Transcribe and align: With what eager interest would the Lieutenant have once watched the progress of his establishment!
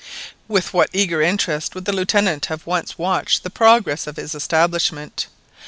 With 0.47 0.73
what 0.73 0.89
eager 0.93 1.21
interest 1.21 1.75
would 1.75 1.85
the 1.85 1.93
Lieutenant 1.93 2.47
have 2.47 2.65
once 2.65 2.97
watched 2.97 3.43
the 3.43 3.51
progress 3.51 4.07
of 4.07 4.17
his 4.17 4.33
establishment! 4.33 5.27